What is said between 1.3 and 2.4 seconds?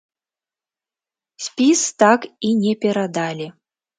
Спіс так